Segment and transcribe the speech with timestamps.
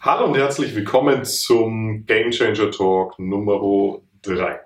[0.00, 4.60] Hallo und herzlich willkommen zum Game Changer Talk Nummer 3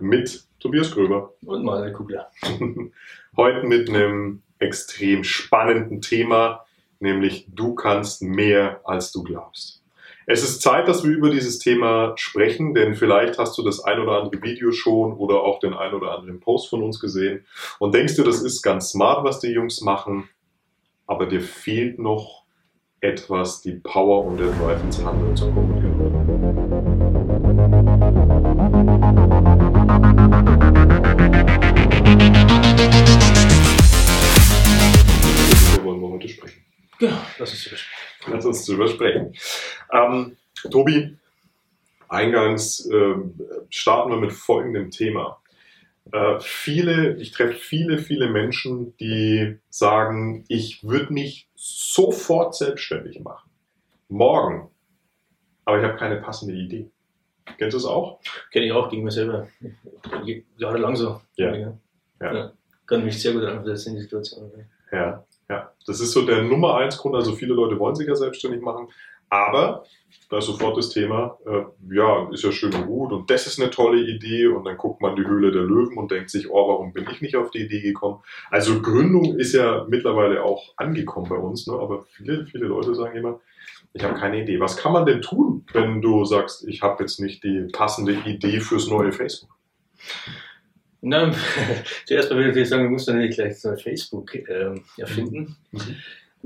[0.00, 2.30] mit Tobias Gröber und Manuel Kugler.
[3.36, 6.64] Heute mit einem extrem spannenden Thema,
[7.00, 9.84] nämlich du kannst mehr als du glaubst.
[10.24, 14.00] Es ist Zeit, dass wir über dieses Thema sprechen, denn vielleicht hast du das ein
[14.00, 17.44] oder andere Video schon oder auch den ein oder anderen Post von uns gesehen
[17.78, 20.30] und denkst dir, das ist ganz smart, was die Jungs machen,
[21.06, 22.45] aber dir fehlt noch
[23.00, 25.82] etwas die Power und der Drive ins Handeln zu kommen.
[35.74, 36.64] Darüber wollen wir heute sprechen.
[36.98, 38.32] Genau, lass uns drüber sprechen.
[38.32, 39.34] Lass uns drüber sprechen.
[39.92, 40.36] Ähm,
[40.70, 41.16] Tobi,
[42.08, 43.14] eingangs äh,
[43.68, 45.38] starten wir mit folgendem Thema.
[46.12, 53.50] Äh, viele, ich treffe viele, viele Menschen, die sagen, ich würde mich sofort selbstständig machen.
[54.08, 54.70] Morgen.
[55.64, 56.90] Aber ich habe keine passende Idee.
[57.58, 58.20] Kennst du das auch?
[58.52, 59.48] Kenne ich auch, gegen mir selber.
[60.56, 61.20] Jahrelang so.
[61.36, 61.54] Ja.
[61.54, 61.72] ja.
[62.20, 62.52] ja.
[62.86, 64.50] Kann mich sehr gut anversetzen in die Situation.
[64.92, 65.72] Ja, ja.
[65.86, 67.16] Das ist so der Nummer eins Grund.
[67.16, 68.88] Also viele Leute wollen sich ja selbstständig machen.
[69.36, 69.84] Aber
[70.30, 73.60] da ist sofort das Thema, äh, ja, ist ja schön und gut und das ist
[73.60, 76.68] eine tolle Idee und dann guckt man die Höhle der Löwen und denkt sich, oh,
[76.68, 78.22] warum bin ich nicht auf die Idee gekommen?
[78.50, 81.74] Also Gründung ist ja mittlerweile auch angekommen bei uns, ne?
[81.74, 83.40] aber viele, viele Leute sagen immer,
[83.92, 84.58] ich habe keine Idee.
[84.58, 88.60] Was kann man denn tun, wenn du sagst, ich habe jetzt nicht die passende Idee
[88.60, 89.50] fürs neue Facebook?
[91.02, 91.30] Na,
[92.06, 95.56] zuerst mal würde ich sagen, du musst dann nicht gleich so Facebook äh, erfinden.
[95.70, 95.96] Mhm.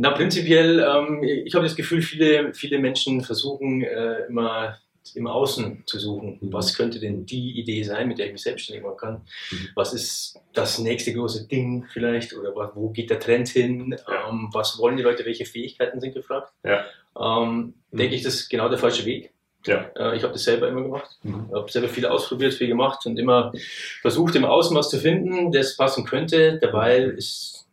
[0.03, 4.79] Na, prinzipiell, ähm, ich habe das Gefühl, viele, viele Menschen versuchen äh, immer
[5.15, 6.39] im Außen zu suchen.
[6.41, 6.53] Mhm.
[6.55, 9.15] Was könnte denn die Idee sein, mit der ich mich selbstständig machen kann?
[9.51, 9.69] Mhm.
[9.75, 12.33] Was ist das nächste große Ding vielleicht?
[12.33, 13.95] Oder wo geht der Trend hin?
[14.09, 14.31] Ja.
[14.31, 15.27] Ähm, was wollen die Leute?
[15.27, 16.51] Welche Fähigkeiten sind gefragt?
[16.65, 16.87] Ja.
[17.21, 17.99] Ähm, mhm.
[17.99, 19.35] Denke ich, das ist genau der falsche Weg.
[19.67, 19.91] Ja.
[19.97, 21.11] Äh, ich habe das selber immer gemacht.
[21.25, 21.49] Mhm.
[21.51, 23.53] Ich habe selber viel ausprobiert, viel gemacht und immer
[24.01, 26.59] versucht, im Außen was zu finden, das passen könnte.
[26.59, 27.67] Dabei ist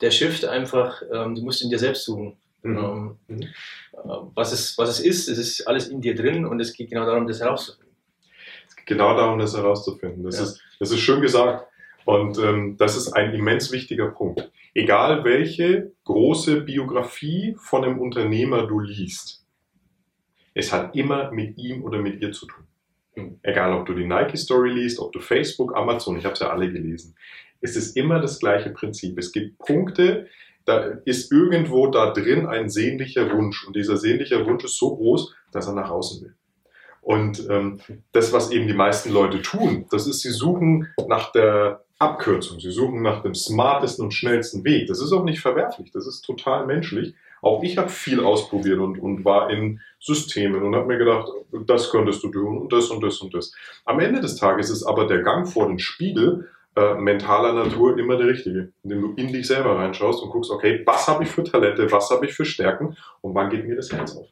[0.00, 2.36] der Shift einfach, ähm, du musst in dir selbst suchen.
[2.62, 2.78] Mhm.
[2.78, 3.42] Ähm, mhm.
[3.42, 3.48] Äh,
[4.34, 7.06] was, es, was es ist, es ist alles in dir drin und es geht genau
[7.06, 7.96] darum, das herauszufinden.
[8.68, 10.24] Es geht genau darum, das herauszufinden.
[10.24, 10.44] Das, ja.
[10.44, 11.66] ist, das ist schön gesagt.
[12.04, 14.50] Und ähm, das ist ein immens wichtiger Punkt.
[14.74, 19.44] Egal welche große Biografie von einem Unternehmer du liest,
[20.54, 22.64] es hat immer mit ihm oder mit ihr zu tun.
[23.14, 23.38] Mhm.
[23.42, 26.50] Egal, ob du die Nike Story liest, ob du Facebook, Amazon, ich habe es ja
[26.50, 27.14] alle gelesen
[27.60, 29.18] ist es immer das gleiche Prinzip.
[29.18, 30.26] Es gibt Punkte,
[30.64, 35.34] da ist irgendwo da drin ein sehnlicher Wunsch und dieser sehnliche Wunsch ist so groß,
[35.52, 36.34] dass er nach außen will.
[37.02, 37.80] Und ähm,
[38.12, 42.70] das, was eben die meisten Leute tun, das ist, sie suchen nach der Abkürzung, sie
[42.70, 44.86] suchen nach dem smartesten und schnellsten Weg.
[44.86, 47.14] Das ist auch nicht verwerflich, das ist total menschlich.
[47.42, 51.28] Auch ich habe viel ausprobiert und, und war in Systemen und habe mir gedacht,
[51.66, 53.52] das könntest du tun und das und das und das.
[53.86, 58.16] Am Ende des Tages ist aber der Gang vor den Spiegel äh, mentaler Natur immer
[58.16, 61.42] der richtige, indem du in dich selber reinschaust und guckst, okay, was habe ich für
[61.42, 64.28] Talente, was habe ich für Stärken und wann geht mir das Herz auf?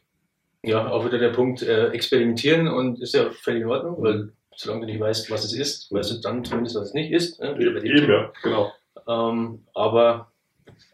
[0.63, 4.81] Ja, auch wieder der Punkt äh, experimentieren und ist ja völlig in Ordnung, weil solange
[4.81, 7.39] du nicht weißt, was es ist, weißt du dann zumindest, was es nicht ist.
[7.39, 7.57] Ne?
[7.59, 8.71] Eben, ja, genau.
[9.07, 10.31] Ähm, aber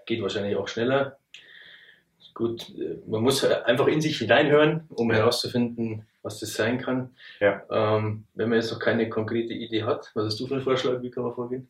[0.06, 1.18] geht wahrscheinlich auch schneller.
[2.34, 7.12] Gut, äh, man muss einfach in sich hineinhören, um herauszufinden, was das sein kann.
[7.40, 7.62] Ja.
[7.70, 11.02] Ähm, wenn man jetzt noch keine konkrete Idee hat, was hast du für einen Vorschlag,
[11.02, 11.70] wie kann man vorgehen?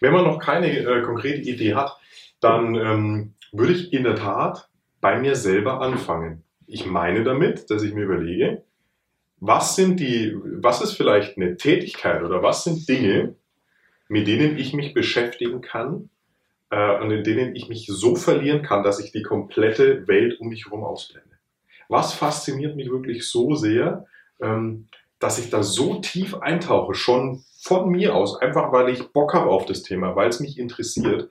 [0.00, 1.96] Wenn man noch keine äh, konkrete Idee hat,
[2.40, 4.68] dann ähm, würde ich in der Tat
[5.00, 6.44] bei mir selber anfangen.
[6.66, 8.62] Ich meine damit, dass ich mir überlege,
[9.38, 13.34] was sind die, was ist vielleicht eine Tätigkeit oder was sind Dinge,
[14.08, 16.10] mit denen ich mich beschäftigen kann
[16.70, 20.48] äh, und in denen ich mich so verlieren kann, dass ich die komplette Welt um
[20.48, 21.35] mich herum ausblende
[21.88, 24.06] was fasziniert mich wirklich so sehr,
[24.40, 24.88] ähm,
[25.18, 29.50] dass ich da so tief eintauche, schon von mir aus, einfach weil ich Bock habe
[29.50, 31.30] auf das Thema, weil es mich interessiert.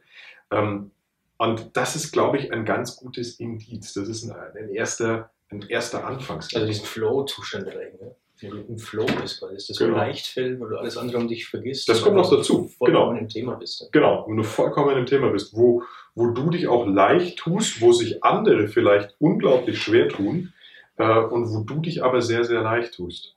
[0.51, 0.91] Ähm,
[1.37, 3.93] und das ist, glaube ich, ein ganz gutes Indiz.
[3.93, 6.53] Das ist ein, ein erster, ein erster Anfangs.
[6.53, 7.99] Also diesen Flow-Zustand erreichen.
[8.01, 8.15] Ne?
[8.41, 9.93] Im Flow bist, weil es das genau.
[9.93, 11.87] so leicht fällt, weil du alles andere um dich vergisst.
[11.87, 12.69] Das kommt noch dazu.
[12.81, 13.09] Genau.
[13.09, 13.81] Wenn du im Thema bist.
[13.81, 13.87] Ne?
[13.93, 15.83] Genau, wenn du vollkommen im Thema bist, wo,
[16.15, 20.53] wo du dich auch leicht tust, wo sich andere vielleicht unglaublich schwer tun
[20.97, 23.35] äh, und wo du dich aber sehr, sehr leicht tust.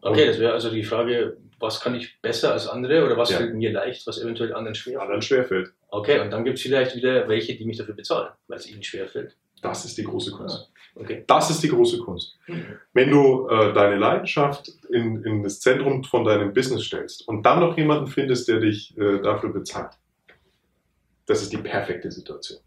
[0.00, 3.36] Okay, das wäre also die Frage, was kann ich besser als andere oder was ja.
[3.36, 5.02] fällt mir leicht, was eventuell anderen schwer fällt?
[5.02, 5.72] Anderen schwer fällt.
[5.88, 8.82] Okay, und dann gibt es vielleicht wieder welche, die mich dafür bezahlen, weil es ihnen
[8.82, 9.36] schwer fällt.
[9.62, 10.72] Das ist die große Kunst.
[10.96, 11.24] Okay.
[11.26, 12.36] Das ist die große Kunst.
[12.92, 17.60] Wenn du äh, deine Leidenschaft in, in das Zentrum von deinem Business stellst und dann
[17.60, 19.92] noch jemanden findest, der dich äh, dafür bezahlt,
[21.26, 22.60] das ist die perfekte Situation.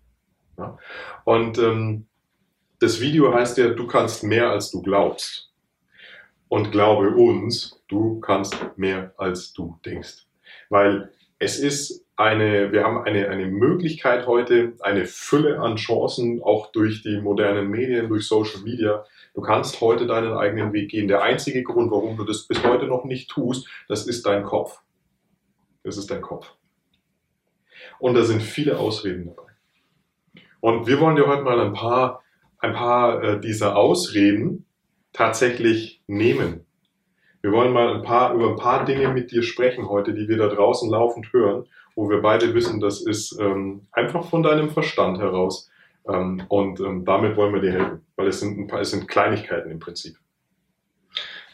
[0.57, 0.77] Ja?
[1.25, 2.07] Und ähm,
[2.85, 5.51] das Video heißt ja, du kannst mehr als du glaubst.
[6.49, 10.27] Und glaube uns, du kannst mehr als du denkst.
[10.69, 16.71] Weil es ist eine, wir haben eine, eine Möglichkeit heute, eine Fülle an Chancen, auch
[16.73, 19.03] durch die modernen Medien, durch Social Media.
[19.33, 21.07] Du kannst heute deinen eigenen Weg gehen.
[21.07, 24.79] Der einzige Grund, warum du das bis heute noch nicht tust, das ist dein Kopf.
[25.83, 26.53] Das ist dein Kopf.
[27.97, 29.49] Und da sind viele Ausreden dabei.
[30.59, 32.21] Und wir wollen dir heute mal ein paar,
[32.59, 34.65] ein paar äh, dieser Ausreden
[35.13, 36.65] tatsächlich nehmen.
[37.41, 40.37] Wir wollen mal ein paar, über ein paar Dinge mit dir sprechen heute, die wir
[40.37, 41.65] da draußen laufend hören,
[41.95, 45.69] wo wir beide wissen, das ist ähm, einfach von deinem Verstand heraus.
[46.07, 49.07] Ähm, und ähm, damit wollen wir dir helfen, weil es sind, ein paar, es sind
[49.07, 50.17] Kleinigkeiten im Prinzip.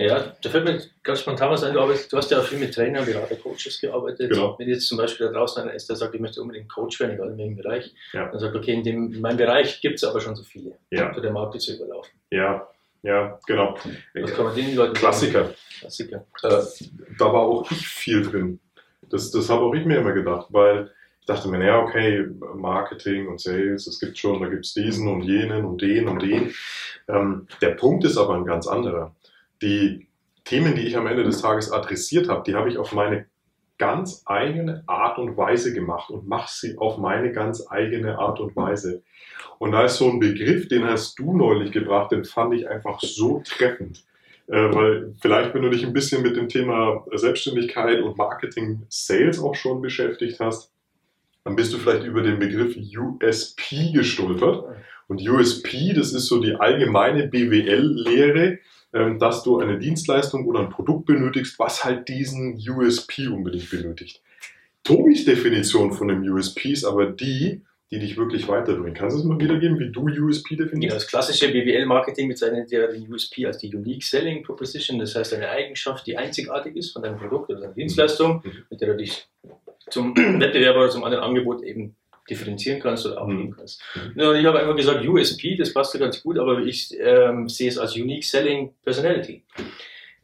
[0.07, 2.73] Ja, da fällt mir ganz spontan was ein, du, du hast ja auch viel mit
[2.73, 4.31] Trainern, Berater, Coaches gearbeitet.
[4.31, 4.55] Genau.
[4.57, 7.13] Wenn jetzt zum Beispiel da draußen einer ist, der sagt, ich möchte unbedingt Coach werden,
[7.13, 8.29] egal in welchem Bereich, ja.
[8.29, 11.13] dann sagt, okay, in, dem, in meinem Bereich gibt es aber schon so viele, ja.
[11.13, 12.11] für den Markt zu überlaufen.
[12.31, 12.67] Ja,
[13.03, 13.75] ja, genau.
[14.13, 15.45] Was kann man den Leuten Klassiker.
[15.81, 16.25] Sagen?
[16.33, 16.91] Klassiker.
[17.01, 18.59] Äh, da war auch ich viel drin.
[19.09, 23.27] Das, das habe auch ich mir immer gedacht, weil ich dachte mir, naja, okay, Marketing
[23.27, 26.53] und Sales, es gibt schon, da gibt es diesen und jenen und den und den.
[27.07, 29.15] Ähm, der Punkt ist aber ein ganz anderer
[29.61, 30.07] die
[30.43, 33.25] Themen, die ich am Ende des Tages adressiert habe, die habe ich auf meine
[33.77, 38.55] ganz eigene Art und Weise gemacht und mache sie auf meine ganz eigene Art und
[38.55, 39.01] Weise.
[39.57, 42.99] Und da ist so ein Begriff, den hast du neulich gebracht, den fand ich einfach
[42.99, 44.03] so treffend.
[44.47, 49.39] Äh, weil vielleicht, wenn du dich ein bisschen mit dem Thema Selbstständigkeit und Marketing, Sales
[49.39, 50.71] auch schon beschäftigt hast,
[51.43, 54.63] dann bist du vielleicht über den Begriff USP gestolpert.
[55.07, 58.59] Und USP, das ist so die allgemeine BWL-Lehre,
[58.91, 64.21] dass du eine Dienstleistung oder ein Produkt benötigst, was halt diesen USP unbedingt benötigt.
[64.83, 67.61] Tobis Definition von dem USP ist aber die,
[67.91, 68.93] die dich wirklich weiterbringen.
[68.93, 70.93] Kannst du es mal wiedergeben, wie du USP definierst?
[70.93, 75.33] Ja, das klassische BWL-Marketing bezeichnet ja den USP als die Unique Selling Proposition, das heißt
[75.33, 78.63] eine Eigenschaft, die einzigartig ist von deinem Produkt oder deiner Dienstleistung, mhm.
[78.69, 79.27] mit der du dich
[79.89, 81.95] zum Wettbewerber oder zum anderen Angebot eben
[82.29, 83.55] differenzieren kannst oder abnehmen mhm.
[83.55, 83.81] kannst.
[84.15, 87.69] Ja, ich habe einfach gesagt, USP, das passt ja ganz gut, aber ich ähm, sehe
[87.69, 89.43] es als Unique Selling Personality.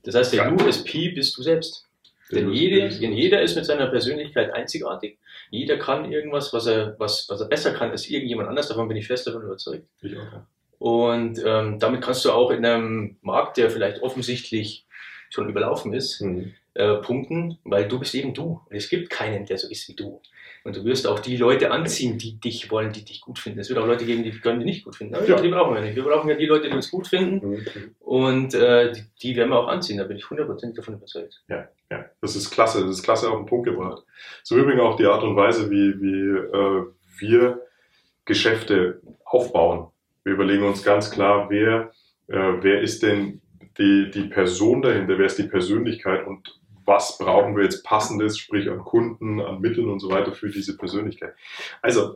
[0.03, 0.51] Das heißt, der ja.
[0.51, 1.85] USP bist du selbst.
[2.31, 5.17] Denn, jede, denn jeder ist mit seiner Persönlichkeit einzigartig.
[5.49, 8.67] Jeder kann irgendwas, was er, was, was er besser kann als irgendjemand anders.
[8.67, 9.87] Davon bin ich fest davon überzeugt.
[10.01, 10.41] Ich auch.
[10.79, 14.85] Und ähm, damit kannst du auch in einem Markt, der vielleicht offensichtlich
[15.29, 16.53] schon überlaufen ist, mhm.
[16.73, 18.61] äh, punkten, weil du bist eben du.
[18.69, 20.21] Und es gibt keinen, der so ist wie du.
[20.67, 23.59] Und du wirst auch die Leute anziehen, die dich wollen, die dich gut finden.
[23.59, 25.15] Es wird auch Leute geben, die können die nicht gut finden.
[25.15, 25.39] Aber ja.
[25.39, 25.95] die brauchen wir nicht.
[25.95, 27.51] Wir brauchen ja die Leute, die uns gut finden.
[27.51, 27.95] Mhm.
[27.99, 29.97] Und äh, die, die, werden wir auch anziehen.
[29.97, 31.41] Da bin ich hundertprozentig davon überzeugt.
[31.47, 32.81] Ja, ja, das ist klasse.
[32.81, 34.03] Das ist klasse auf den Punkt gebracht.
[34.43, 36.85] So übrigens auch die Art und Weise, wie, wie äh,
[37.17, 37.61] wir
[38.25, 39.87] Geschäfte aufbauen.
[40.25, 41.93] Wir überlegen uns ganz klar, wer,
[42.27, 43.39] äh, wer ist denn
[43.77, 48.69] die, die Person dahinter, wer ist die Persönlichkeit und was brauchen wir jetzt passendes, sprich
[48.69, 51.35] an Kunden, an Mitteln und so weiter für diese Persönlichkeit.
[51.81, 52.15] Also,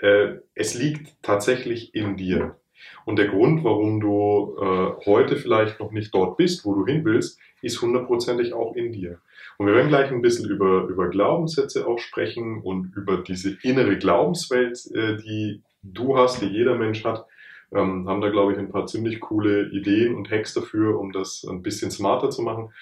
[0.00, 2.56] äh, es liegt tatsächlich in dir.
[3.04, 7.04] Und der Grund, warum du äh, heute vielleicht noch nicht dort bist, wo du hin
[7.04, 9.20] willst, ist hundertprozentig auch in dir.
[9.58, 13.98] Und wir werden gleich ein bisschen über, über Glaubenssätze auch sprechen und über diese innere
[13.98, 17.26] Glaubenswelt, äh, die du hast, die jeder Mensch hat
[17.74, 21.44] ähm, haben da, glaube ich, ein paar ziemlich coole Ideen und Hacks dafür, um das
[21.48, 22.72] ein bisschen smarter zu machen.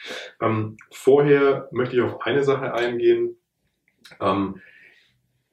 [0.41, 3.37] Ähm, vorher möchte ich auf eine Sache eingehen.
[4.21, 4.61] Ähm,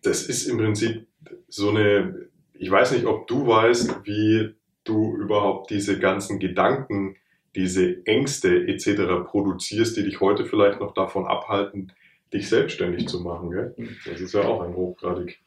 [0.01, 1.07] das ist im Prinzip
[1.47, 7.15] so eine, ich weiß nicht, ob du weißt, wie du überhaupt diese ganzen Gedanken,
[7.55, 9.25] diese Ängste etc.
[9.25, 11.91] produzierst, die dich heute vielleicht noch davon abhalten,
[12.33, 13.51] dich selbstständig zu machen.
[13.51, 13.75] Gell?
[14.05, 15.39] Das ist ja auch ein hochgradig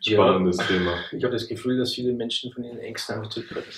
[0.00, 0.98] spannendes ja, Thema.
[1.12, 3.72] Ich habe das Gefühl, dass viele Menschen von ihren Ängsten einfach zurückhalten.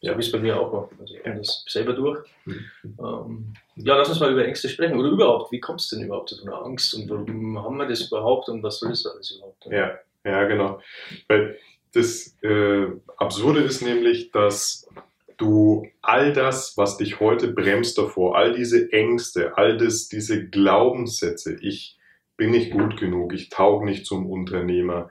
[0.00, 0.12] Ja.
[0.12, 0.90] So wie es bei mir auch war.
[0.98, 2.26] Also ich bin das selber durch.
[2.44, 2.64] Mhm.
[2.98, 4.98] Ähm, ja, lass uns mal über Ängste sprechen.
[4.98, 8.08] Oder überhaupt, wie kommt es denn überhaupt zu einer Angst und warum haben wir das
[8.08, 9.64] überhaupt und was soll das alles überhaupt?
[9.66, 10.80] Ja, ja genau.
[11.28, 11.56] Weil
[11.92, 12.86] das äh,
[13.16, 14.88] Absurde ist nämlich, dass
[15.36, 21.56] du all das, was dich heute bremst davor, all diese Ängste, all das, diese Glaubenssätze,
[21.60, 21.98] ich
[22.36, 25.10] bin nicht gut genug, ich tauge nicht zum Unternehmer,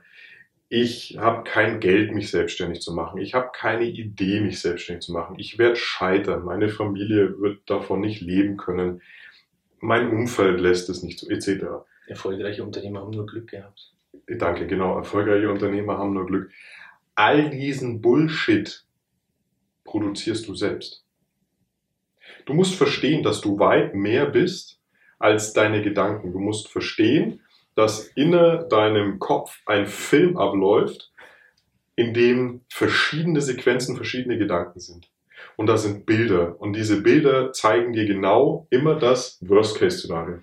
[0.74, 3.20] ich habe kein Geld, mich selbstständig zu machen.
[3.20, 5.38] Ich habe keine Idee, mich selbstständig zu machen.
[5.38, 6.46] Ich werde scheitern.
[6.46, 9.02] Meine Familie wird davon nicht leben können.
[9.80, 11.84] Mein Umfeld lässt es nicht so, etc.
[12.06, 13.92] Erfolgreiche Unternehmer haben nur Glück gehabt.
[14.26, 14.96] Danke, genau.
[14.96, 16.50] Erfolgreiche Unternehmer haben nur Glück.
[17.14, 18.86] All diesen Bullshit
[19.84, 21.04] produzierst du selbst.
[22.46, 24.80] Du musst verstehen, dass du weit mehr bist
[25.18, 26.32] als deine Gedanken.
[26.32, 27.42] Du musst verstehen,
[27.74, 31.10] dass in deinem Kopf ein Film abläuft,
[31.96, 35.08] in dem verschiedene Sequenzen, verschiedene Gedanken sind.
[35.56, 36.60] Und da sind Bilder.
[36.60, 40.38] Und diese Bilder zeigen dir genau immer das Worst-Case-Szenario.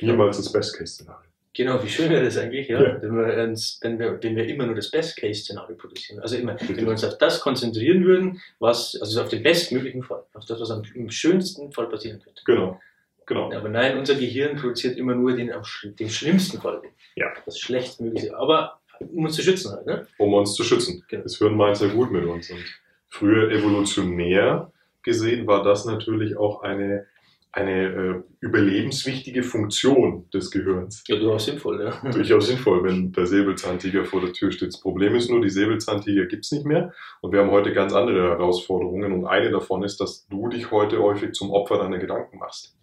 [0.00, 1.28] Niemals das Best-Case-Szenario.
[1.54, 3.02] Genau, wie schön wäre das eigentlich, ja, ja.
[3.02, 6.20] Wenn, wir uns, wenn, wir, wenn wir immer nur das Best-Case-Szenario produzieren.
[6.20, 10.22] Also immer, wenn wir uns auf das konzentrieren würden, was, also auf den bestmöglichen Fall,
[10.34, 12.42] auf das, was am, schönsten Fall passieren könnte.
[12.44, 12.80] Genau.
[13.28, 13.52] Genau.
[13.52, 15.52] Aber nein, unser Gehirn produziert immer nur den,
[15.84, 16.80] den schlimmsten Fall.
[17.14, 17.26] Ja.
[17.44, 18.36] Das schlechtmögliche.
[18.36, 20.06] Aber um uns zu schützen halt, ne?
[20.16, 21.04] Um uns zu schützen.
[21.08, 21.22] Genau.
[21.22, 22.50] Das Hirn meint sehr gut mit uns.
[22.50, 22.64] Und
[23.08, 27.06] früher evolutionär gesehen war das natürlich auch eine
[27.50, 31.02] eine äh, überlebenswichtige Funktion des Gehirns.
[31.08, 32.10] Ja, durchaus sinnvoll, ja.
[32.12, 34.68] Durchaus sinnvoll, wenn der Säbelzahntiger vor der Tür steht.
[34.68, 36.92] Das Problem ist nur, die Säbelzahntiger gibt es nicht mehr
[37.22, 41.00] und wir haben heute ganz andere Herausforderungen und eine davon ist, dass du dich heute
[41.00, 42.76] häufig zum Opfer deiner Gedanken machst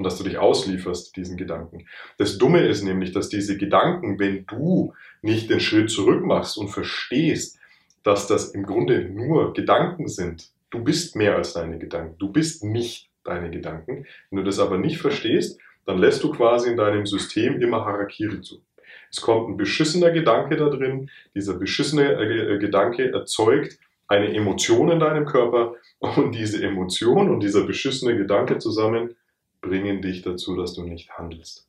[0.00, 1.84] und dass du dich auslieferst diesen Gedanken.
[2.16, 6.68] Das Dumme ist nämlich, dass diese Gedanken, wenn du nicht den Schritt zurück machst und
[6.68, 7.58] verstehst,
[8.02, 12.64] dass das im Grunde nur Gedanken sind, du bist mehr als deine Gedanken, du bist
[12.64, 14.06] nicht deine Gedanken.
[14.30, 18.40] Wenn du das aber nicht verstehst, dann lässt du quasi in deinem System immer Harakiri
[18.40, 18.62] zu.
[19.10, 21.10] Es kommt ein beschissener Gedanke da drin.
[21.34, 23.78] Dieser beschissene äh, Gedanke erzeugt
[24.08, 29.14] eine Emotion in deinem Körper und diese Emotion und dieser beschissene Gedanke zusammen
[29.60, 31.68] bringen dich dazu, dass du nicht handelst.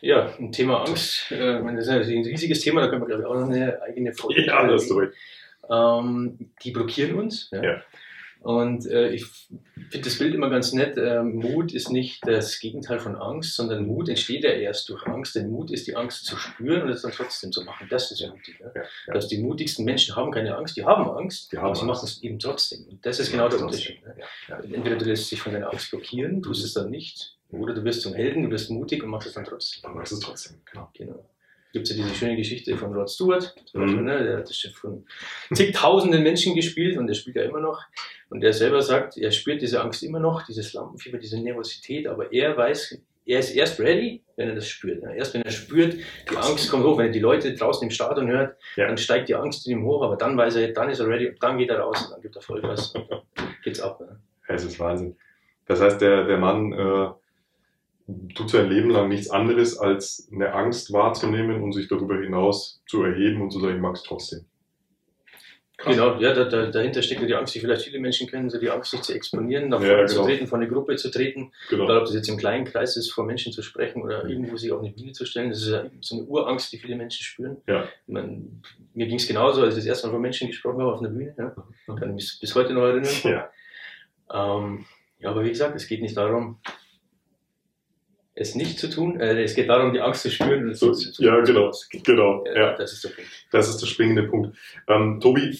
[0.00, 3.28] Ja, ein Thema Angst, äh, das ist ein riesiges Thema, da können wir glaube ich
[3.28, 4.92] auch noch eine eigene Folge Ja, das ist
[5.70, 7.50] ähm, Die blockieren uns.
[7.52, 7.62] Ja.
[7.62, 7.82] ja.
[8.40, 9.26] Und äh, ich
[9.90, 10.96] finde das Bild immer ganz nett.
[10.96, 15.34] Ähm, Mut ist nicht das Gegenteil von Angst, sondern Mut entsteht ja erst durch Angst.
[15.34, 17.86] Denn Mut ist die Angst zu spüren und es dann trotzdem zu machen.
[17.90, 18.58] Das ist mutig.
[18.60, 18.72] Ja?
[18.74, 19.12] Ja, ja.
[19.12, 22.06] Dass die mutigsten Menschen haben keine Angst, die haben Angst, die haben aber sie machen
[22.06, 22.86] es eben trotzdem.
[22.88, 24.02] Und das ist genau der Unterschied.
[24.06, 24.14] Ne?
[24.74, 28.02] Entweder du lässt dich von deiner Angst blockieren, tust es dann nicht, oder du wirst
[28.02, 29.82] zum Helden, du wirst mutig und machst es dann trotzdem.
[29.82, 30.88] Dann machst es trotzdem, genau.
[30.94, 31.24] genau
[31.72, 34.04] gibt es ja diese schöne Geschichte von Rod Stewart, mhm.
[34.04, 35.06] ne, der hat das schon von
[35.52, 37.80] zigtausenden Menschen gespielt und der spielt ja immer noch.
[38.28, 42.32] Und er selber sagt, er spürt diese Angst immer noch, dieses Lampenfieber, diese Nervosität, aber
[42.32, 45.02] er weiß, er ist erst ready, wenn er das spürt.
[45.04, 45.94] Erst wenn er spürt,
[46.30, 48.86] die Angst kommt hoch, wenn er die Leute draußen im Stadion hört, ja.
[48.86, 51.34] dann steigt die Angst in ihm hoch, aber dann weiß er, dann ist er ready,
[51.40, 53.22] dann geht er raus und dann gibt er Vollgas und dann
[53.62, 54.00] geht's ab.
[54.00, 54.20] Ne?
[54.48, 55.16] Es ist Wahnsinn.
[55.66, 57.10] Das heißt, der, der Mann äh,
[58.34, 63.02] tut sein Leben lang nichts anderes, als eine Angst wahrzunehmen und sich darüber hinaus zu
[63.02, 64.46] erheben und zu sagen, ich mag es trotzdem.
[65.80, 65.94] Krass.
[65.94, 68.68] Genau, ja, da, da, dahinter steckt die Angst, die vielleicht viele Menschen kennen, so die
[68.68, 70.22] Angst, sich zu exponieren, nach vorne ja, genau.
[70.22, 71.52] zu treten, vor eine Gruppe zu treten.
[71.70, 71.84] Genau.
[71.84, 74.72] Egal, ob das jetzt im kleinen Kreis ist, vor Menschen zu sprechen oder irgendwo sich
[74.72, 75.48] auf eine Bühne zu stellen.
[75.48, 77.56] Das ist ja so eine Urangst, die viele Menschen spüren.
[77.66, 77.84] Ja.
[77.84, 78.60] Ich mein,
[78.92, 81.08] mir ging es genauso, als ich das erste Mal vor Menschen gesprochen habe auf einer
[81.08, 81.34] Bühne.
[81.38, 81.94] Ja.
[81.94, 83.14] Kann mich bis heute noch erinnern.
[83.24, 83.50] Ja.
[84.32, 84.84] Ähm,
[85.18, 86.58] ja, aber wie gesagt, es geht nicht darum,
[88.40, 89.20] es nicht zu tun.
[89.20, 90.68] Äh, es geht darum, die Angst zu spüren.
[90.68, 91.70] Und so, zu ja, genau.
[92.04, 92.74] genau ja.
[92.74, 93.30] Das ist der Punkt.
[93.52, 94.56] Das ist der springende Punkt.
[94.88, 95.58] Ähm, Tobi,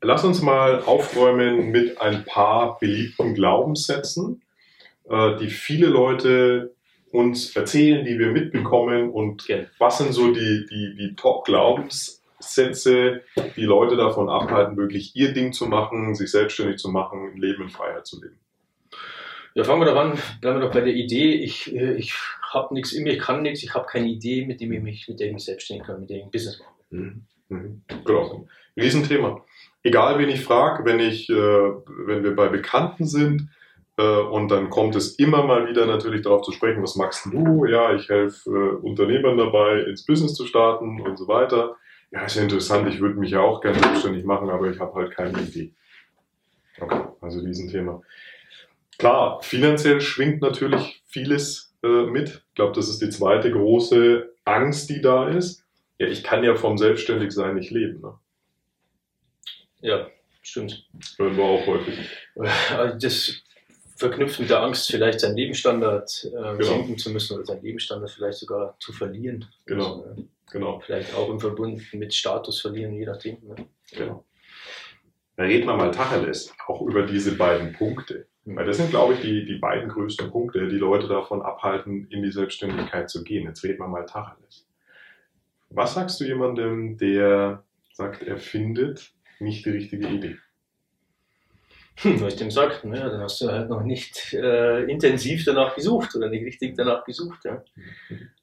[0.00, 4.40] lass uns mal aufräumen mit ein paar beliebten Glaubenssätzen,
[5.10, 6.72] äh, die viele Leute
[7.10, 9.10] uns erzählen, die wir mitbekommen.
[9.10, 9.66] Und okay.
[9.78, 13.22] was sind so die, die, die Top-Glaubenssätze,
[13.56, 17.64] die Leute davon abhalten, wirklich ihr Ding zu machen, sich selbstständig zu machen, ein Leben
[17.64, 18.38] in Freiheit zu leben?
[19.54, 21.34] Ja, fangen wir doch an, bleiben wir doch bei der Idee.
[21.34, 22.14] Ich, äh, ich
[22.52, 25.08] habe nichts in mir, ich kann nichts, ich habe keine Idee, mit, dem ich mich,
[25.08, 26.72] mit der ich mich selbstständig kann, mit der ich ein Business mache.
[26.90, 27.22] Mhm.
[27.48, 27.82] Mhm.
[28.04, 28.46] Genau.
[28.76, 29.44] Riesenthema.
[29.82, 33.48] Egal, wen ich frage, wenn, ich, äh, wenn wir bei Bekannten sind,
[33.98, 37.66] äh, und dann kommt es immer mal wieder natürlich darauf zu sprechen, was magst du?
[37.66, 41.76] Ja, ich helfe äh, Unternehmern dabei, ins Business zu starten und so weiter.
[42.10, 44.94] Ja, ist ja interessant, ich würde mich ja auch gerne selbstständig machen, aber ich habe
[44.94, 45.72] halt keine Idee.
[46.80, 48.00] Okay, also Riesenthema.
[48.98, 52.44] Klar, finanziell schwingt natürlich vieles äh, mit.
[52.48, 55.64] Ich glaube, das ist die zweite große Angst, die da ist.
[55.98, 58.00] Ja, ich kann ja vom Selbstständigsein nicht leben.
[58.00, 58.14] Ne?
[59.80, 60.08] Ja,
[60.42, 60.86] stimmt.
[61.16, 61.98] Hören wir auch häufig.
[62.36, 63.42] Äh, das
[63.96, 66.62] verknüpft mit der Angst, vielleicht seinen Lebensstandard äh, genau.
[66.62, 69.46] senken zu müssen oder seinen Lebensstandard vielleicht sogar zu verlieren.
[69.66, 70.02] Genau.
[70.02, 70.80] Also, genau.
[70.80, 73.38] Vielleicht auch im Verbund mit Status verlieren, je nachdem.
[73.46, 73.54] Ne?
[73.92, 74.24] Genau.
[75.36, 78.26] Da reden wir mal Tacheles, auch über diese beiden Punkte.
[78.44, 82.22] Weil das sind, glaube ich, die, die beiden größten Punkte, die Leute davon abhalten, in
[82.22, 83.46] die Selbstständigkeit zu gehen.
[83.46, 84.66] Jetzt reden wir mal Tacheles.
[85.70, 90.36] Was sagst du jemandem, der sagt, er findet nicht die richtige Idee?
[91.96, 95.74] Hm, was ich dem sage, naja, dann hast du halt noch nicht äh, intensiv danach
[95.76, 97.44] gesucht oder nicht richtig danach gesucht.
[97.44, 97.62] Ja.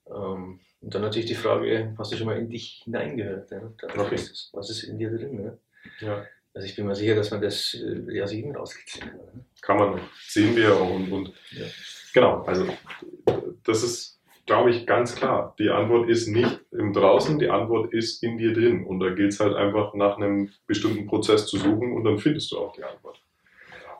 [0.08, 3.52] Ähm, und dann natürlich die Frage, hast du schon mal in dich hineingehört?
[3.52, 3.62] Ja?
[3.98, 4.16] Okay.
[4.16, 5.58] Ist was ist in dir drin?
[6.00, 6.08] Ja?
[6.08, 6.26] ja.
[6.54, 8.64] Also ich bin mir sicher, dass man das äh, ja sieben kann.
[8.64, 9.46] Ne?
[9.62, 10.90] Kann man, sehen wir auch.
[10.90, 11.66] Und, und ja.
[12.14, 12.66] genau, also
[13.64, 15.54] das ist glaube ich, ganz klar.
[15.60, 18.84] Die Antwort ist nicht im Draußen, die Antwort ist in dir drin.
[18.84, 22.52] Und da gilt es halt einfach nach einem bestimmten Prozess zu suchen und dann findest
[22.52, 23.22] du auch die Antwort.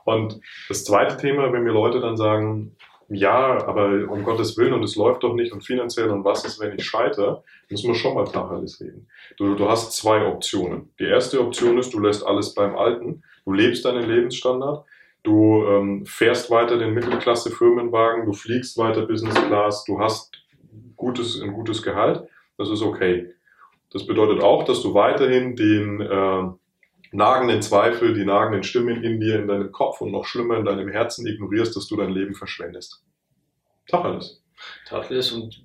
[0.04, 2.74] Und das zweite Thema, wenn mir Leute dann sagen,
[3.10, 6.60] ja, aber um Gottes Willen und es läuft doch nicht und finanziell und was ist,
[6.60, 9.08] wenn ich scheitere, müssen wir schon mal Tacheles reden.
[9.36, 10.90] Du, du hast zwei Optionen.
[11.00, 14.86] Die erste Option ist, du lässt alles beim Alten, du lebst deinen Lebensstandard,
[15.24, 20.40] du ähm, fährst weiter den Mittelklasse-Firmenwagen, du fliegst weiter Business Class, du hast
[20.94, 22.22] gutes, ein gutes Gehalt,
[22.58, 23.34] das ist okay.
[23.92, 26.48] Das bedeutet auch, dass du weiterhin den äh,
[27.12, 30.88] nagenden Zweifel, die nagenden Stimmen in dir, in deinem Kopf und noch schlimmer in deinem
[30.88, 33.02] Herzen ignorierst, dass du dein Leben verschwendest.
[33.86, 34.42] Tacheles.
[34.86, 35.64] Tacheles und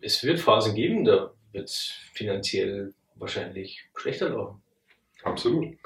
[0.00, 4.62] es wird Phasen geben, da wird es finanziell wahrscheinlich schlechter laufen.
[5.24, 5.76] Absolut.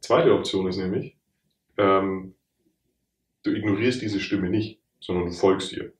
[0.00, 1.16] Zweite Option ist nämlich,
[1.76, 2.34] ähm,
[3.42, 5.92] du ignorierst diese Stimme nicht, sondern du folgst ihr.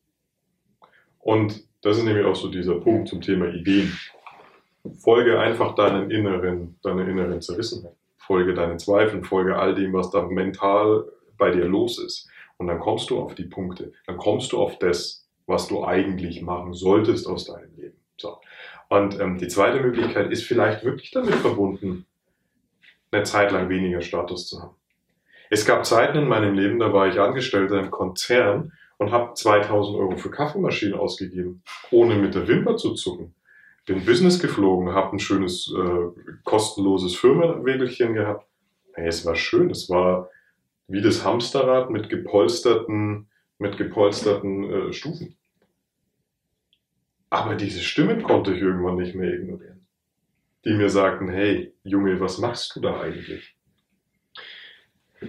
[1.20, 3.96] Und das ist nämlich auch so dieser Punkt zum Thema Ideen.
[5.00, 7.94] Folge einfach deinen inneren, deiner inneren Zerrissenheit
[8.28, 12.28] folge deinen Zweifeln, folge all dem, was da mental bei dir los ist.
[12.58, 16.42] Und dann kommst du auf die Punkte, dann kommst du auf das, was du eigentlich
[16.42, 17.96] machen solltest aus deinem Leben.
[18.18, 18.38] So.
[18.90, 22.04] Und ähm, die zweite Möglichkeit ist vielleicht wirklich damit verbunden,
[23.10, 24.76] eine Zeit lang weniger Status zu haben.
[25.48, 29.96] Es gab Zeiten in meinem Leben, da war ich Angestellter im Konzern und habe 2000
[29.96, 33.34] Euro für Kaffeemaschinen ausgegeben, ohne mit der Wimper zu zucken
[33.88, 38.46] bin Business geflogen, habe ein schönes äh, kostenloses Firmenwägelchen gehabt.
[38.92, 40.30] Hey, es war schön, es war
[40.86, 43.28] wie das Hamsterrad mit gepolsterten,
[43.58, 45.36] mit gepolsterten äh, Stufen.
[47.30, 49.86] Aber diese Stimmen konnte ich irgendwann nicht mehr ignorieren.
[50.64, 53.56] Die mir sagten, hey, Junge, was machst du da eigentlich?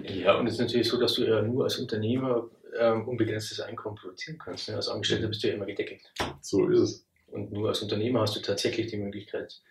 [0.04, 3.96] Ja, und es ist natürlich so, dass du ja nur als Unternehmer ähm, unbegrenztes Einkommen
[3.96, 4.70] produzieren kannst.
[4.70, 4.76] Ne?
[4.76, 6.02] Als Angestellter bist du ja immer gedeckelt.
[6.42, 7.09] So ist es.
[7.32, 9.62] Und nur als Unternehmer hast du tatsächlich die Möglichkeit,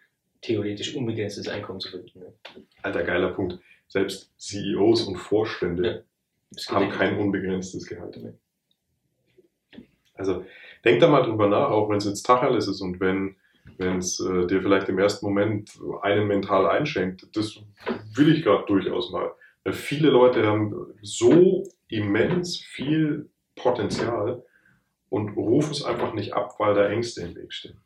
[0.41, 2.33] theoretisch unbegrenztes Einkommen zu verdienen.
[2.83, 3.59] Alter, geiler Punkt.
[3.89, 6.05] Selbst CEOs und Vorstände
[6.51, 8.17] ja, haben kein unbegrenztes Gehalt.
[8.17, 9.81] Ja.
[10.15, 10.45] Also
[10.85, 13.37] denk da mal drüber nach, auch wenn es jetzt Tacheles ist und wenn
[13.79, 17.27] es äh, dir vielleicht im ersten Moment einen mental einschenkt.
[17.37, 17.59] Das
[18.15, 19.33] will ich gerade durchaus mal.
[19.65, 24.43] Weil viele Leute haben so immens viel Potenzial,
[25.11, 27.77] und rufen es einfach nicht ab, weil da Ängste im Weg stehen.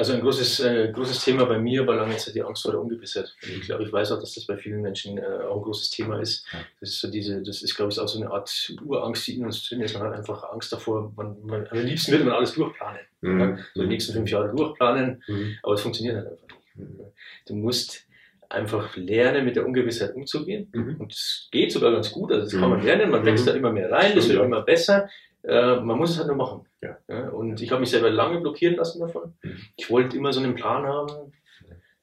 [0.00, 2.80] Also ein großes, äh, großes Thema bei mir war lange Zeit die Angst vor der
[2.80, 3.34] Ungewissheit.
[3.42, 5.90] Und ich glaube, ich weiß auch, dass das bei vielen Menschen äh, auch ein großes
[5.90, 6.46] Thema ist.
[6.80, 9.44] Das ist so diese, das ist, glaube ich, auch so eine Art Urangst, die in
[9.44, 9.92] uns drin ist.
[9.92, 13.02] Man hat einfach Angst davor, man, man, am liebsten würde man alles durchplanen.
[13.20, 13.40] Mhm.
[13.40, 13.58] Ja?
[13.74, 15.58] So die nächsten fünf Jahre durchplanen, mhm.
[15.62, 16.76] aber es funktioniert halt einfach nicht.
[16.76, 17.00] Mhm.
[17.46, 18.06] Du musst
[18.48, 20.68] einfach lernen, mit der Ungewissheit umzugehen.
[20.72, 20.96] Mhm.
[20.98, 22.32] Und es geht sogar ganz gut.
[22.32, 22.86] Also das kann man mhm.
[22.86, 23.50] lernen, man wächst mhm.
[23.50, 24.44] da immer mehr rein, das wird ja.
[24.44, 25.08] immer besser.
[25.42, 26.66] Äh, man muss es halt nur machen.
[26.82, 26.98] Ja.
[27.08, 29.34] Ja, und ich habe mich selber lange blockieren lassen davon.
[29.42, 29.56] Mhm.
[29.76, 31.32] Ich wollte immer so einen Plan haben,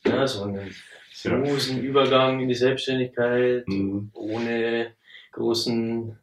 [0.06, 0.74] ja, so einen
[1.14, 4.12] smoothen Übergang in die Selbstständigkeit, mhm.
[4.14, 4.94] ohne
[5.32, 6.18] großen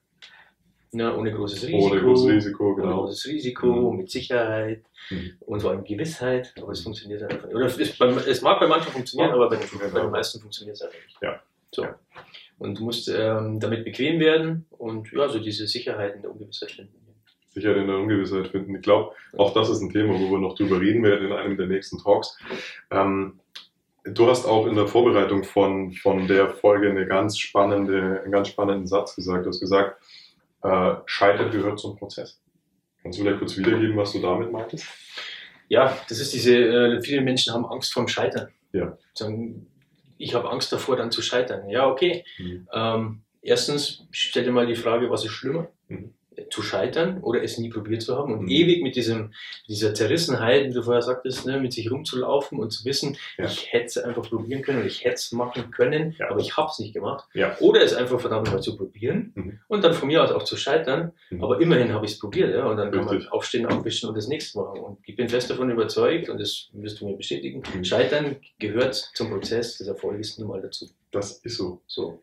[0.94, 1.86] ja, ohne großes Risiko.
[1.86, 2.88] Ohne großes Risiko, genau.
[2.88, 3.98] Ohne großes Risiko, mhm.
[3.98, 5.32] mit Sicherheit mhm.
[5.40, 6.54] und vor allem Gewissheit.
[6.60, 7.56] Aber es funktioniert halt einfach nicht.
[7.56, 9.92] Oder es, beim, es mag bei manchen funktionieren, aber bei den, genau.
[9.92, 11.18] bei den meisten funktioniert es einfach nicht.
[11.20, 11.42] Ja.
[11.72, 11.82] So.
[11.82, 11.98] Ja.
[12.58, 16.70] Und du musst ähm, damit bequem werden und ja, so diese Sicherheit in der Ungewissheit
[16.70, 17.03] finden.
[17.54, 18.74] Sicherheit in der Ungewissheit finden.
[18.74, 21.56] Ich glaube, auch das ist ein Thema, wo wir noch drüber reden werden in einem
[21.56, 22.36] der nächsten Talks.
[22.90, 23.40] Ähm,
[24.04, 28.48] du hast auch in der Vorbereitung von, von der Folge eine ganz spannende, einen ganz
[28.48, 29.44] spannenden Satz gesagt.
[29.44, 30.02] Du hast gesagt,
[30.62, 32.40] äh, Scheitern gehört zum Prozess.
[33.02, 34.86] Kannst du vielleicht kurz wiedergeben, was du damit meintest?
[35.68, 38.48] Ja, das ist diese, äh, viele Menschen haben Angst vorm Scheitern.
[38.72, 38.98] Ja.
[39.14, 39.66] Sagen,
[40.18, 41.68] ich habe Angst davor, dann zu scheitern.
[41.68, 42.24] Ja, okay.
[42.38, 42.68] Mhm.
[42.72, 45.68] Ähm, erstens, stell dir mal die Frage, was ist schlimmer?
[45.88, 46.12] Mhm
[46.50, 48.48] zu scheitern oder es nie probiert zu haben und mhm.
[48.48, 49.32] ewig mit diesem,
[49.68, 53.44] dieser Zerrissenheit, wie du vorher sagtest, ne, mit sich rumzulaufen und zu wissen, ja.
[53.46, 56.30] ich hätte es einfach probieren können und ich hätte es machen können, ja.
[56.30, 57.28] aber ich habe es nicht gemacht.
[57.34, 57.56] Ja.
[57.60, 59.60] Oder es einfach verdammt mal zu probieren mhm.
[59.68, 61.42] und dann von mir aus auch zu scheitern, mhm.
[61.42, 63.08] aber immerhin habe ich es probiert ja, und dann Richtig.
[63.08, 64.80] kann man aufstehen, aufwischen und das nächste machen.
[64.80, 67.84] Und ich bin fest davon überzeugt und das wirst du mir bestätigen, mhm.
[67.84, 70.86] Scheitern gehört zum Prozess des Erfolges nun mal dazu.
[71.10, 71.80] Das ist so.
[71.86, 72.22] So.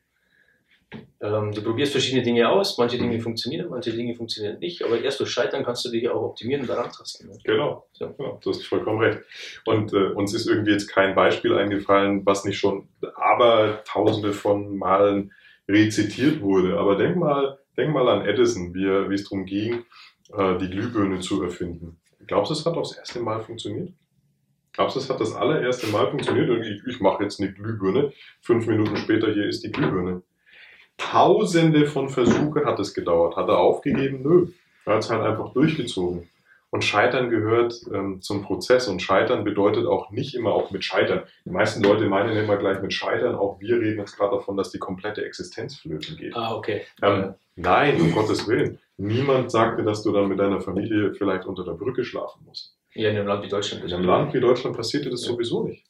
[1.22, 3.22] Ähm, du probierst verschiedene Dinge aus, manche Dinge mhm.
[3.22, 6.68] funktionieren, manche Dinge funktionieren nicht, aber erst durch Scheitern kannst du dich auch optimieren und
[6.68, 7.28] daran tasten.
[7.28, 7.38] Ne?
[7.44, 8.10] Genau, so.
[8.18, 9.20] genau, du hast vollkommen recht.
[9.66, 14.78] Und äh, uns ist irgendwie jetzt kein Beispiel eingefallen, was nicht schon aber tausende von
[14.78, 15.32] Malen
[15.68, 16.80] rezitiert wurde.
[16.80, 19.86] Aber denk mal, denk mal an Edison, wie, es darum ging,
[20.36, 22.00] äh, die Glühbirne zu erfinden.
[22.26, 23.94] Glaubst du, es hat auch das erste Mal funktioniert?
[24.74, 26.50] Glaubst du, es hat das allererste Mal funktioniert?
[26.66, 28.12] Ich, ich mache jetzt eine Glühbirne.
[28.40, 30.24] Fünf Minuten später hier ist die Glühbirne.
[30.98, 33.36] Tausende von Versuchen hat es gedauert.
[33.36, 34.22] Hat er aufgegeben?
[34.22, 34.48] Nö.
[34.86, 36.28] Er hat es halt einfach durchgezogen.
[36.70, 41.24] Und Scheitern gehört ähm, zum Prozess und Scheitern bedeutet auch nicht immer auch mit Scheitern.
[41.44, 44.72] Die meisten Leute meinen immer gleich mit Scheitern, auch wir reden jetzt gerade davon, dass
[44.72, 46.34] die komplette Existenz flöten geht.
[46.34, 46.84] Ah, okay.
[47.02, 48.80] Ähm, nein, um Gottes Willen.
[48.96, 52.78] Niemand sagte, dass du dann mit deiner Familie vielleicht unter der Brücke schlafen musst.
[52.94, 53.84] Ja, in einem Land wie Deutschland.
[53.84, 55.34] In einem Land wie Deutschland passierte das Ja.
[55.34, 55.84] sowieso nicht.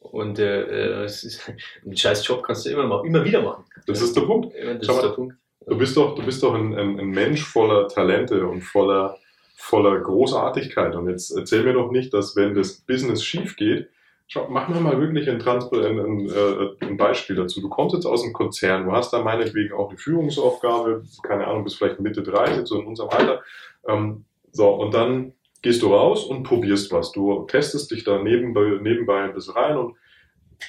[0.00, 1.52] Und äh, es ist,
[1.84, 3.64] einen scheiß Job kannst du immer, mal, immer wieder machen.
[3.86, 4.54] Das ist der Punkt.
[4.54, 5.08] Das Schau ist mal.
[5.08, 5.36] der Punkt.
[5.66, 9.18] Du bist doch, du bist doch ein, ein, ein Mensch voller Talente und voller,
[9.56, 10.96] voller Großartigkeit.
[10.96, 13.88] Und jetzt erzähl mir doch nicht, dass wenn das Business schief geht,
[14.26, 17.60] schau, mach mir mal wirklich ein, ein, äh, ein Beispiel dazu.
[17.60, 21.64] Du kommst jetzt aus einem Konzern, du hast da meinetwegen auch eine Führungsaufgabe, keine Ahnung,
[21.64, 23.42] bist vielleicht Mitte 30, so in unserem Alter.
[23.86, 27.12] Ähm, so, und dann gehst du raus und probierst was.
[27.12, 29.96] Du testest dich da nebenbei, nebenbei ein bisschen rein und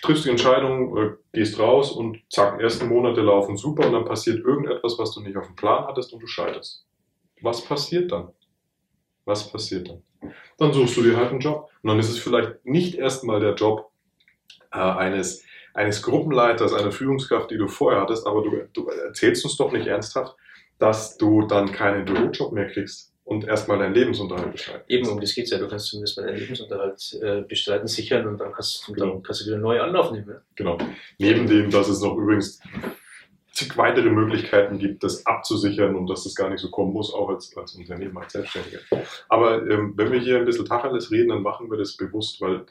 [0.01, 4.43] triffst die Entscheidung, äh, gehst raus und zack, ersten Monate laufen super und dann passiert
[4.43, 6.85] irgendetwas, was du nicht auf dem Plan hattest und du scheiterst.
[7.41, 8.29] Was passiert dann?
[9.25, 10.03] Was passiert dann?
[10.57, 11.69] Dann suchst du dir halt einen Job.
[11.81, 13.91] Und dann ist es vielleicht nicht erstmal der Job
[14.71, 19.57] äh, eines, eines Gruppenleiters, einer Führungskraft, die du vorher hattest, aber du, du erzählst uns
[19.57, 20.35] doch nicht ernsthaft,
[20.77, 24.83] dass du dann keinen Bürojob mehr kriegst und erstmal deinen Lebensunterhalt bestreiten.
[24.89, 25.57] Eben, um das geht es ja.
[25.57, 29.13] Du kannst zumindest mal deinen Lebensunterhalt äh, bestreiten, sichern und dann kannst, und Genau.
[29.13, 30.27] dann kannst du wieder einen neuen Anlauf nehmen.
[30.27, 30.41] Ja?
[30.55, 30.77] Genau.
[31.17, 32.59] Neben dem, dass es noch übrigens
[33.53, 37.29] zig weitere Möglichkeiten gibt, das abzusichern und dass das gar nicht so kommen muss, auch
[37.29, 38.79] als, als Unternehmen, als Selbstständiger.
[39.29, 42.65] Aber ähm, wenn wir hier ein bisschen Tacheles reden, dann machen wir das bewusst, weil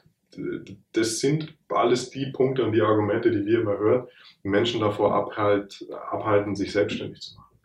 [0.93, 4.07] das sind alles die Punkte und die Argumente, die wir immer hören,
[4.43, 7.57] die Menschen davor abhalt, abhalten, sich selbstständig zu machen.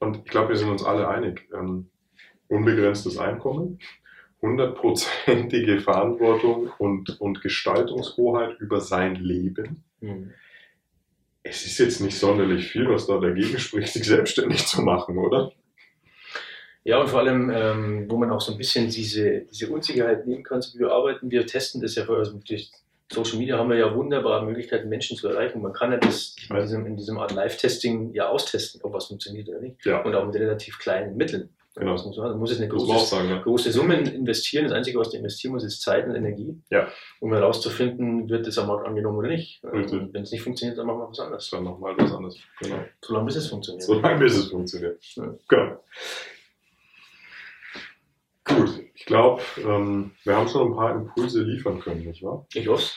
[0.00, 1.48] Und ich glaube, wir sind uns alle einig.
[1.54, 1.88] Ähm,
[2.48, 3.78] unbegrenztes Einkommen,
[4.42, 9.84] hundertprozentige Verantwortung und, und Gestaltungshoheit über sein Leben.
[10.00, 10.32] Hm.
[11.42, 15.52] Es ist jetzt nicht sonderlich viel, was da dagegen spricht, sich selbstständig zu machen, oder?
[16.82, 20.44] Ja, und vor allem, ähm, wo man auch so ein bisschen diese, diese Unsicherheit nehmen
[20.44, 21.30] kann, so wie wir arbeiten.
[21.30, 22.70] Wir testen das ja vor, also durch
[23.10, 25.62] Social Media haben wir ja wunderbare Möglichkeiten, Menschen zu erreichen.
[25.62, 29.48] Man kann ja das in diesem, in diesem Art Live-Testing ja austesten, ob was funktioniert
[29.48, 29.84] oder nicht.
[29.84, 30.02] Ja.
[30.02, 31.50] Und auch mit relativ kleinen Mitteln.
[31.76, 31.92] Genau.
[31.92, 33.38] Das muss man, muss jetzt eine Muss große, sagen, ja.
[33.38, 34.64] große Summen investieren.
[34.64, 36.58] Das Einzige, was du investieren musst, ist Zeit und Energie.
[36.70, 36.88] Ja.
[37.20, 39.62] Um herauszufinden, wird das am Markt angenommen oder nicht.
[39.62, 40.00] Richtig.
[40.00, 41.50] Und wenn es nicht funktioniert, dann machen wir was anderes.
[41.50, 42.38] dann nochmal was anderes.
[42.60, 42.78] Genau.
[43.02, 43.82] Solange bis es funktioniert.
[43.82, 45.04] Solange bis es funktioniert.
[45.16, 45.34] Ja.
[45.48, 45.84] Genau.
[48.44, 52.46] Gut, ich glaube, ähm, wir haben schon ein paar Impulse liefern können, nicht wahr?
[52.54, 52.92] Ich hoffe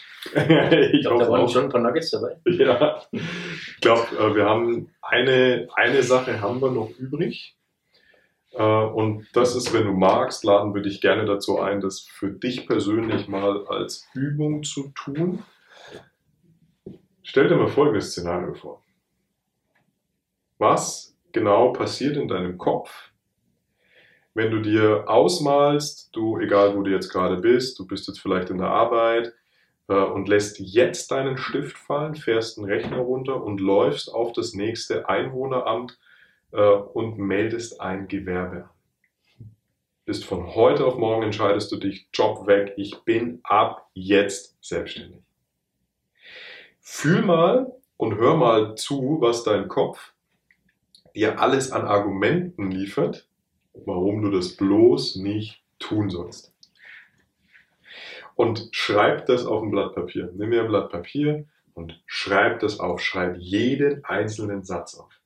[0.94, 1.50] ich glaube, da waren auch.
[1.50, 2.38] schon ein paar Nuggets dabei.
[2.46, 7.58] Ja, ich glaube, äh, wir haben eine, eine Sache haben wir noch übrig.
[8.52, 12.30] Äh, Und das ist, wenn du magst, laden wir dich gerne dazu ein, das für
[12.30, 15.44] dich persönlich mal als Übung zu tun.
[17.24, 18.84] Stell dir mal folgendes Szenario vor.
[20.58, 23.12] Was genau passiert in deinem Kopf,
[24.34, 28.50] wenn du dir ausmalst, du, egal wo du jetzt gerade bist, du bist jetzt vielleicht
[28.50, 29.34] in der Arbeit,
[29.90, 34.54] äh, und lässt jetzt deinen Stift fallen, fährst einen Rechner runter und läufst auf das
[34.54, 36.00] nächste Einwohneramt
[36.52, 38.70] äh, und meldest ein Gewerbe.
[40.06, 45.22] Bist von heute auf morgen entscheidest du dich, Job weg, ich bin ab jetzt selbstständig.
[46.80, 50.14] Fühl mal und hör mal zu, was dein Kopf
[51.16, 53.28] dir alles an Argumenten liefert,
[53.74, 56.54] warum du das bloß nicht tun sollst
[58.40, 60.32] und schreib das auf ein Blatt Papier.
[60.34, 63.02] Nimm mir ein Blatt Papier und schreib das auf.
[63.02, 65.19] Schreib jeden einzelnen Satz auf.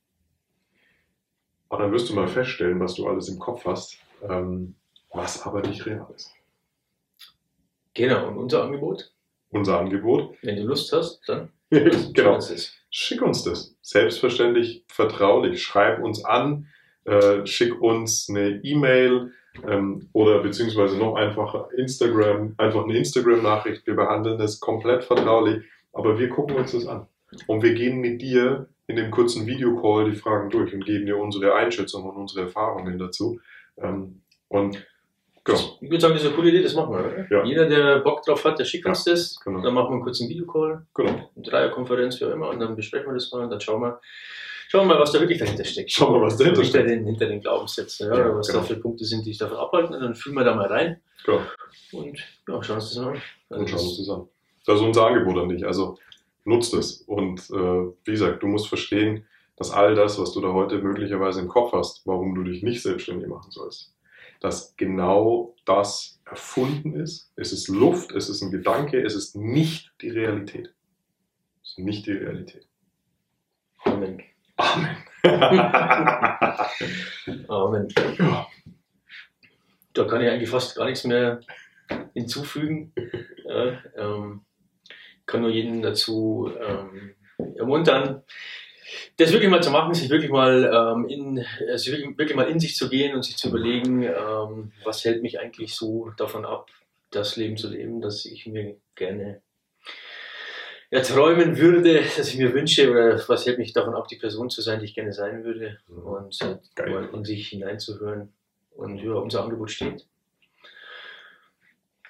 [1.73, 3.97] Und dann wirst du mal feststellen, was du alles im Kopf hast,
[4.29, 4.75] ähm,
[5.11, 6.31] was aber nicht real ist.
[7.95, 9.11] Genau, und unser Angebot,
[9.49, 12.37] Unser Angebot, wenn du Lust hast, dann genau,
[12.91, 13.75] schick uns das.
[13.81, 15.63] Selbstverständlich vertraulich.
[15.63, 16.67] Schreib uns an,
[17.05, 19.31] äh, schick uns eine E-Mail
[19.67, 23.87] ähm, oder beziehungsweise noch einfacher Instagram, einfach eine Instagram-Nachricht.
[23.87, 27.07] Wir behandeln das komplett vertraulich, aber wir gucken uns das an.
[27.47, 31.17] Und wir gehen mit dir in dem kurzen Videocall die Fragen durch und geben dir
[31.17, 33.39] unsere Einschätzung und unsere Erfahrungen dazu.
[33.77, 34.85] Ähm, und
[35.43, 37.27] genau, Ich würde sagen, das ist eine coole Idee, das machen wir.
[37.29, 37.43] Ja.
[37.45, 39.39] Jeder, der Bock drauf hat, der schickt uns das.
[39.43, 41.09] genau, Dann machen wir einen kurzen Videocall, genau.
[41.35, 43.99] eine Dreierkonferenz, wie auch immer, und dann besprechen wir das mal und dann schauen wir,
[44.67, 45.91] schauen wir mal, was da wirklich dahinter steckt.
[45.91, 46.89] Schauen wir, was dahinter Hinter steckt.
[46.89, 48.59] den, hinter den Glaubenssätzen, ja, Ja, was genau.
[48.59, 49.95] da für Punkte sind, die dich davon abhalten.
[49.95, 51.39] Und dann fühlen wir da mal rein Genau.
[51.93, 52.19] und
[52.49, 53.21] ja, schauen uns das mal an.
[53.49, 54.27] Also und schauen uns das- das an.
[54.65, 55.65] Das ist unser Angebot an dich.
[55.65, 55.97] Also
[56.45, 57.01] nutzt es.
[57.01, 59.25] Und äh, wie gesagt, du musst verstehen,
[59.55, 62.81] dass all das, was du da heute möglicherweise im Kopf hast, warum du dich nicht
[62.81, 63.93] selbstständig machen sollst,
[64.39, 67.31] dass genau das erfunden ist.
[67.35, 70.73] Es ist Luft, es ist ein Gedanke, es ist nicht die Realität.
[71.61, 72.67] Es ist nicht die Realität.
[73.85, 74.21] Amen.
[74.57, 74.97] Amen.
[77.47, 77.87] Amen.
[78.17, 78.47] ja.
[79.93, 81.39] da kann ich eigentlich fast gar nichts mehr
[82.13, 82.91] hinzufügen.
[83.45, 84.41] Ja, ähm,
[85.25, 87.15] kann nur jeden dazu ähm,
[87.55, 88.23] ermuntern,
[89.17, 92.75] das wirklich mal zu machen, sich wirklich mal, ähm, in, also wirklich, mal in sich
[92.75, 96.69] zu gehen und sich zu überlegen, ähm, was hält mich eigentlich so davon ab,
[97.11, 99.41] das Leben zu leben, das ich mir gerne
[100.89, 104.61] erträumen würde, das ich mir wünsche, oder was hält mich davon ab, die Person zu
[104.61, 106.03] sein, die ich gerne sein würde, mhm.
[106.05, 108.31] und äh, in sich hineinzuhören.
[108.75, 110.05] Und ja, unser Angebot steht.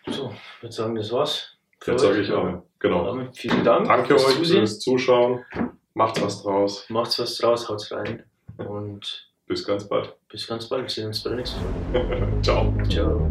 [0.08, 1.53] So, ich würde sagen, das war's.
[1.86, 2.64] Jetzt sage ich auch.
[2.80, 3.06] Genau.
[3.06, 3.88] Damit vielen Dank.
[3.88, 5.44] Danke euch fürs Zuschauen.
[5.94, 6.86] Macht's was draus.
[6.90, 8.24] Macht's was draus, haut's rein.
[8.58, 10.16] Und bis ganz bald.
[10.30, 10.84] Bis ganz bald.
[10.84, 11.60] Wir sehen uns bei der nächsten
[11.92, 12.28] Folge.
[12.42, 12.74] Ciao.
[12.90, 13.30] Ciao.